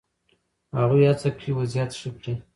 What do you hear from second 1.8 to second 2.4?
ښه کړي.